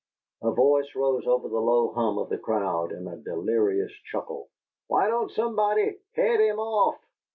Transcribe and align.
A 0.41 0.49
voice 0.51 0.95
rose 0.95 1.27
over 1.27 1.47
the 1.47 1.59
low 1.61 1.93
hum 1.93 2.17
of 2.17 2.29
the 2.29 2.37
crowd 2.39 2.91
in 2.91 3.07
a 3.07 3.17
delirious 3.17 3.91
chuckle: 4.11 4.49
"Why 4.87 5.07
don't 5.07 5.29
somebody 5.29 5.95
'HEAD 6.15 6.39
HIM 6.39 6.57
OFF!'" 6.59 6.97